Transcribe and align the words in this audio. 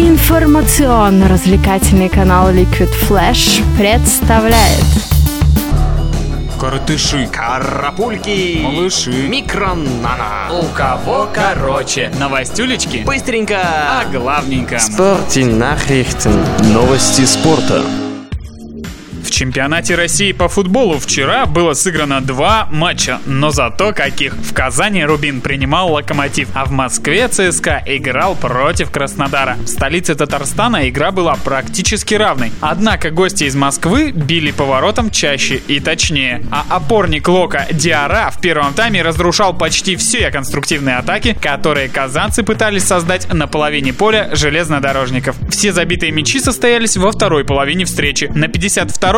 Информационно-развлекательный 0.00 2.08
канал 2.08 2.50
Liquid 2.50 2.88
Flash 3.06 3.62
представляет 3.76 4.82
Коротыши, 6.58 7.28
Карапульки, 7.30 8.60
малыши, 8.62 9.10
микронана. 9.28 10.48
у 10.58 10.62
кого 10.74 11.28
короче, 11.34 12.10
новостюлечки, 12.18 13.02
Быстренько. 13.04 13.58
а 13.60 14.06
главненько. 14.10 14.76
Nachrichten. 14.76 16.46
Новости 16.72 17.26
спорта. 17.26 17.82
Чемпионате 19.30 19.94
России 19.94 20.32
по 20.32 20.48
футболу 20.48 20.98
вчера 20.98 21.46
было 21.46 21.74
сыграно 21.74 22.20
два 22.20 22.68
матча, 22.70 23.20
но 23.26 23.50
зато 23.50 23.92
каких. 23.92 24.34
В 24.34 24.52
Казани 24.52 25.04
Рубин 25.04 25.40
принимал 25.40 25.92
Локомотив, 25.92 26.48
а 26.54 26.64
в 26.64 26.70
Москве 26.70 27.28
ЦСКА 27.28 27.82
играл 27.86 28.34
против 28.34 28.90
Краснодара. 28.90 29.56
В 29.56 29.66
столице 29.66 30.14
Татарстана 30.14 30.88
игра 30.88 31.10
была 31.10 31.36
практически 31.36 32.14
равной. 32.14 32.52
Однако 32.60 33.10
гости 33.10 33.44
из 33.44 33.54
Москвы 33.54 34.10
били 34.10 34.50
поворотом 34.50 35.10
чаще 35.10 35.56
и 35.56 35.80
точнее. 35.80 36.42
А 36.50 36.64
опорник 36.68 37.28
Лока 37.28 37.66
Диара 37.70 38.30
в 38.30 38.40
первом 38.40 38.74
тайме 38.74 39.02
разрушал 39.02 39.56
почти 39.56 39.96
все 39.96 40.30
конструктивные 40.30 40.96
атаки, 40.96 41.36
которые 41.40 41.88
казанцы 41.88 42.42
пытались 42.42 42.84
создать 42.84 43.32
на 43.32 43.46
половине 43.46 43.92
поля 43.92 44.30
железнодорожников. 44.32 45.36
Все 45.50 45.72
забитые 45.72 46.12
мячи 46.12 46.40
состоялись 46.40 46.96
во 46.96 47.12
второй 47.12 47.44
половине 47.44 47.84
встречи. 47.84 48.30
На 48.34 48.48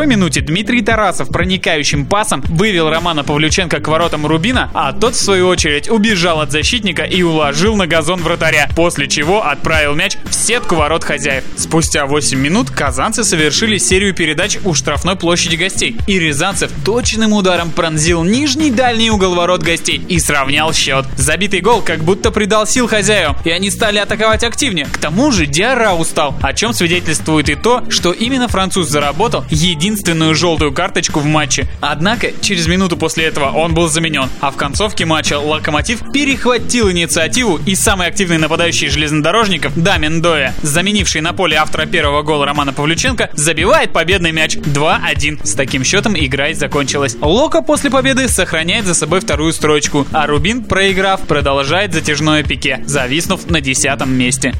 52-й 0.00 0.06
минуте 0.06 0.40
Дмитрий 0.40 0.82
Тарасов 0.82 1.28
проникающим 1.28 2.06
пасом 2.06 2.42
вывел 2.48 2.88
Романа 2.88 3.22
Павлюченко 3.22 3.80
к 3.80 3.88
воротам 3.88 4.26
Рубина, 4.26 4.70
а 4.72 4.92
тот, 4.92 5.14
в 5.14 5.20
свою 5.20 5.48
очередь, 5.48 5.90
убежал 5.90 6.40
от 6.40 6.50
защитника 6.50 7.02
и 7.02 7.22
уложил 7.22 7.76
на 7.76 7.86
газон 7.86 8.20
вратаря, 8.20 8.68
после 8.74 9.08
чего 9.08 9.46
отправил 9.46 9.94
мяч 9.94 10.16
в 10.24 10.34
сетку 10.34 10.76
ворот 10.76 11.04
хозяев. 11.04 11.44
Спустя 11.56 12.06
8 12.06 12.38
минут 12.38 12.70
казанцы 12.70 13.24
совершили 13.24 13.78
серию 13.78 14.14
передач 14.14 14.58
у 14.64 14.74
штрафной 14.74 15.16
площади 15.16 15.56
гостей, 15.56 15.96
и 16.06 16.18
Рязанцев 16.18 16.70
точным 16.84 17.32
ударом 17.32 17.70
пронзил 17.70 18.24
нижний 18.24 18.70
дальний 18.70 19.10
угол 19.10 19.34
ворот 19.34 19.62
гостей 19.62 20.02
и 20.08 20.18
сравнял 20.18 20.72
счет. 20.72 21.04
Забитый 21.16 21.60
гол 21.60 21.82
как 21.82 22.00
будто 22.00 22.30
придал 22.30 22.66
сил 22.66 22.88
хозяевам, 22.88 23.36
и 23.44 23.50
они 23.50 23.70
стали 23.70 23.98
атаковать 23.98 24.44
активнее. 24.44 24.86
К 24.86 24.98
тому 24.98 25.30
же 25.30 25.46
Диара 25.46 25.92
устал, 25.92 26.34
о 26.40 26.54
чем 26.54 26.72
свидетельствует 26.72 27.48
и 27.48 27.54
то, 27.54 27.84
что 27.90 28.12
именно 28.12 28.48
француз 28.48 28.88
заработал 28.88 29.44
единственную 29.80 30.34
желтую 30.34 30.72
карточку 30.72 31.20
в 31.20 31.24
матче. 31.24 31.66
Однако, 31.80 32.32
через 32.42 32.66
минуту 32.66 32.98
после 32.98 33.24
этого 33.24 33.50
он 33.50 33.72
был 33.72 33.88
заменен, 33.88 34.28
а 34.40 34.50
в 34.50 34.56
концовке 34.56 35.06
матча 35.06 35.38
Локомотив 35.38 36.12
перехватил 36.12 36.90
инициативу 36.90 37.58
и 37.64 37.74
самый 37.74 38.08
активный 38.08 38.36
нападающий 38.36 38.90
железнодорожников 38.90 39.72
Дамин 39.74 40.20
Доя, 40.20 40.54
заменивший 40.60 41.22
на 41.22 41.32
поле 41.32 41.56
автора 41.56 41.86
первого 41.86 42.22
гола 42.22 42.44
Романа 42.44 42.74
Павлюченко, 42.74 43.30
забивает 43.32 43.94
победный 43.94 44.32
мяч 44.32 44.56
2-1. 44.56 45.46
С 45.46 45.54
таким 45.54 45.82
счетом 45.82 46.14
игра 46.14 46.48
и 46.48 46.54
закончилась. 46.54 47.16
Лока 47.18 47.62
после 47.62 47.90
победы 47.90 48.28
сохраняет 48.28 48.84
за 48.84 48.94
собой 48.94 49.20
вторую 49.20 49.54
строчку, 49.54 50.06
а 50.12 50.26
Рубин, 50.26 50.62
проиграв, 50.64 51.22
продолжает 51.22 51.94
затяжное 51.94 52.42
пике, 52.42 52.82
зависнув 52.84 53.48
на 53.48 53.62
десятом 53.62 54.12
месте. 54.12 54.52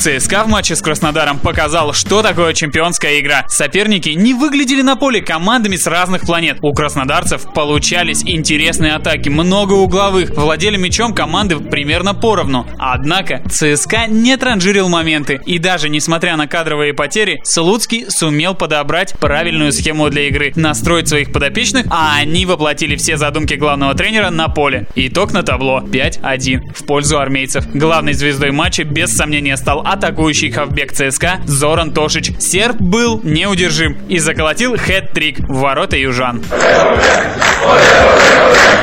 ЦСКА 0.00 0.44
в 0.44 0.48
матче 0.48 0.76
с 0.76 0.80
Краснодаром 0.80 1.38
показал, 1.38 1.92
что 1.92 2.22
такое 2.22 2.54
чемпионская 2.54 3.20
игра. 3.20 3.44
Соперники 3.48 4.08
не 4.08 4.32
выглядели 4.32 4.80
на 4.80 4.96
поле 4.96 5.20
командами 5.20 5.76
с 5.76 5.86
разных 5.86 6.22
планет. 6.22 6.56
У 6.62 6.72
краснодарцев 6.72 7.52
получались 7.52 8.22
интересные 8.24 8.94
атаки, 8.94 9.28
много 9.28 9.74
угловых. 9.74 10.30
Владели 10.30 10.78
мячом 10.78 11.12
команды 11.12 11.58
примерно 11.58 12.14
поровну. 12.14 12.66
Однако 12.78 13.42
ЦСКА 13.50 14.06
не 14.08 14.38
транжирил 14.38 14.88
моменты. 14.88 15.38
И 15.44 15.58
даже 15.58 15.90
несмотря 15.90 16.38
на 16.38 16.46
кадровые 16.46 16.94
потери, 16.94 17.42
Слуцкий 17.44 18.06
сумел 18.08 18.54
подобрать 18.54 19.12
правильную 19.18 19.70
схему 19.70 20.08
для 20.08 20.28
игры, 20.28 20.54
настроить 20.56 21.08
своих 21.08 21.30
подопечных, 21.30 21.84
а 21.90 22.16
они 22.16 22.46
воплотили 22.46 22.96
все 22.96 23.18
задумки 23.18 23.52
главного 23.52 23.92
тренера 23.92 24.30
на 24.30 24.48
поле. 24.48 24.86
Итог 24.94 25.34
на 25.34 25.42
табло 25.42 25.82
5-1 25.84 26.72
в 26.74 26.86
пользу 26.86 27.18
армейцев. 27.18 27.66
Главной 27.74 28.14
звездой 28.14 28.50
матча 28.50 28.84
без 28.84 29.14
сомнения 29.14 29.58
стал 29.58 29.89
атакующий 29.90 30.52
хавбек 30.52 30.92
ЦСКА 30.92 31.40
Зоран 31.46 31.92
Тошич. 31.92 32.32
Серб 32.38 32.76
был 32.80 33.20
неудержим 33.24 33.96
и 34.08 34.18
заколотил 34.18 34.74
хэт-трик 34.74 35.44
в 35.48 35.58
ворота 35.58 35.96
южан. 35.96 36.42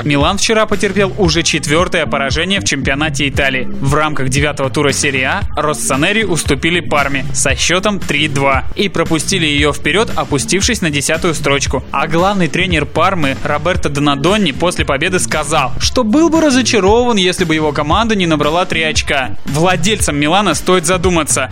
Милан 0.04 0.38
вчера 0.38 0.66
потерпел 0.66 1.14
уже 1.18 1.44
четвертое 1.44 2.06
поражение 2.06 2.60
в 2.60 2.66
чемпионате 2.66 3.28
Италии. 3.28 3.68
В 3.70 3.94
рамках 3.96 4.30
девятого 4.30 4.70
тура 4.70 4.92
серии 4.92 5.24
А 5.24 5.42
Россонери 5.56 6.24
уступили 6.24 6.82
Парме 6.82 7.26
со 7.34 7.56
счетом 7.56 7.98
3-2 7.98 8.64
и 8.76 8.90
пропустили 8.90 9.46
ее 9.46 9.74
вперед, 9.74 10.12
опустившись 10.16 10.82
на 10.82 10.90
десятую 10.90 11.34
строчку. 11.34 11.84
А 11.92 12.08
главный 12.08 12.48
тренер 12.48 12.86
Пармы 12.86 13.38
Роберто 13.44 13.90
Донадонни 13.90 14.52
после 14.52 14.86
победы 14.86 15.20
сказал, 15.20 15.72
что 15.80 16.04
был 16.04 16.30
бы 16.30 16.42
разочарован, 16.42 17.18
если 17.18 17.46
бы 17.46 17.56
его 17.56 17.72
команда 17.72 18.16
не 18.16 18.28
набрала 18.28 18.66
3 18.66 18.84
очка. 18.84 19.38
Владельцам 19.46 20.18
Милана 20.18 20.54
стоит 20.54 20.86
задуматься, 20.86 20.97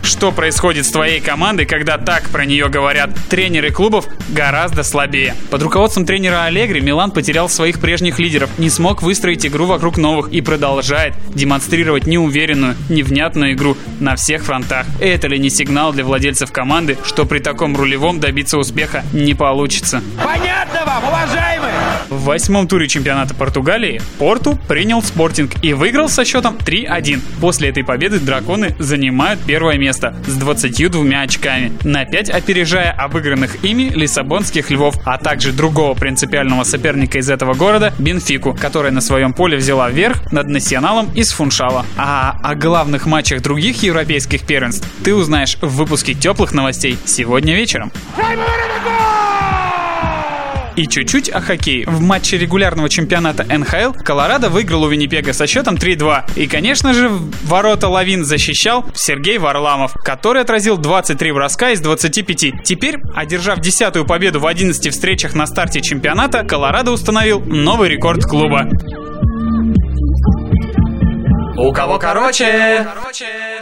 что 0.04 0.32
происходит 0.32 0.86
с 0.86 0.92
твоей 0.92 1.20
командой, 1.20 1.66
когда 1.66 1.98
так 1.98 2.24
про 2.30 2.46
нее 2.46 2.70
говорят. 2.70 3.12
Тренеры 3.30 3.72
клубов 3.72 4.06
гораздо 4.30 4.84
слабее. 4.84 5.36
Под 5.50 5.62
руководством 5.62 6.06
тренера 6.06 6.44
Алегри 6.46 6.82
Милан 6.82 7.12
потерял 7.12 7.50
своих 7.50 7.80
прежних 7.80 8.20
лидеров, 8.20 8.50
не 8.58 8.70
смог 8.70 9.02
выстроить 9.02 9.46
игру 9.46 9.66
вокруг 9.66 9.98
новых 9.98 10.30
и 10.30 10.42
продолжает 10.42 11.14
демонстрировать 11.34 12.08
неуверенную, 12.08 12.76
невнятную 12.90 13.54
игру 13.54 13.78
на 14.00 14.16
всех 14.16 14.44
фронтах. 14.44 14.86
Это 15.00 15.28
ли 15.28 15.40
не 15.40 15.50
сигнал 15.50 15.94
для 15.94 16.04
владельцев 16.04 16.52
команды, 16.52 16.98
что 17.04 17.26
при 17.26 17.40
таком 17.40 17.76
рулевом 17.76 18.20
добиться 18.20 18.58
успеха 18.58 19.04
не 19.14 19.34
получится? 19.34 20.02
Понятно 20.24 20.86
вам, 20.86 21.04
уважаемые? 21.08 21.55
В 22.16 22.24
восьмом 22.24 22.66
туре 22.66 22.88
чемпионата 22.88 23.36
Португалии 23.36 24.02
Порту 24.18 24.58
принял 24.70 25.04
Спортинг 25.04 25.52
и 25.62 25.74
выиграл 25.74 26.08
со 26.08 26.24
счетом 26.24 26.56
3-1. 26.56 27.20
После 27.42 27.70
этой 27.70 27.84
победы 27.84 28.20
драконы 28.22 28.74
занимают 28.80 29.42
первое 29.46 29.78
место 29.78 30.16
с 30.26 30.36
22 30.36 31.20
очками, 31.20 31.74
на 31.84 32.06
5 32.06 32.30
опережая 32.30 32.92
обыгранных 32.92 33.66
ими 33.66 33.90
лиссабонских 33.90 34.72
львов, 34.72 34.96
а 35.04 35.18
также 35.18 35.52
другого 35.52 35.94
принципиального 35.94 36.64
соперника 36.64 37.18
из 37.18 37.30
этого 37.30 37.54
города 37.54 37.94
Бенфику, 38.00 38.54
которая 38.54 38.94
на 38.94 39.02
своем 39.02 39.34
поле 39.34 39.58
взяла 39.58 39.90
верх 39.90 40.32
над 40.32 40.48
Националом 40.48 41.12
из 41.16 41.34
Фуншала. 41.34 41.86
А 41.98 42.40
о 42.42 42.56
главных 42.56 43.08
матчах 43.08 43.42
других 43.42 43.84
европейских 43.84 44.48
первенств 44.48 44.88
ты 45.04 45.14
узнаешь 45.14 45.58
в 45.60 45.76
выпуске 45.76 46.14
теплых 46.14 46.54
новостей 46.54 46.98
сегодня 47.06 47.56
вечером. 47.56 47.92
И 50.76 50.88
чуть-чуть 50.88 51.30
о 51.30 51.40
хоккее. 51.40 51.86
В 51.88 52.02
матче 52.02 52.38
регулярного 52.38 52.90
чемпионата 52.90 53.46
НХЛ 53.46 53.94
Колорадо 54.04 54.50
выиграл 54.50 54.84
у 54.84 54.90
Виннипега 54.90 55.32
со 55.34 55.48
счетом 55.48 55.76
3-2. 55.76 56.24
И, 56.36 56.48
конечно 56.48 56.94
же, 56.94 57.10
ворота 57.44 57.88
Лавин 57.88 58.26
защищал 58.26 58.86
Сергей 58.94 59.38
Варламов, 59.38 59.94
который 59.94 60.42
отразил 60.42 60.78
23 60.78 61.32
броска 61.32 61.72
из 61.72 61.80
25. 61.80 62.64
Теперь, 62.64 62.98
одержав 63.16 63.60
десятую 63.60 64.06
победу 64.06 64.40
в 64.40 64.48
11 64.48 64.92
встречах 64.92 65.34
на 65.34 65.48
старте 65.48 65.82
чемпионата, 65.82 66.44
Колорадо 66.44 66.92
установил 66.92 67.40
новый 67.40 67.88
рекорд 67.88 68.24
клуба. 68.26 68.68
У 71.58 71.72
кого 71.72 71.98
короче? 71.98 72.84
Короче, 72.84 73.26
короче. 73.26 73.55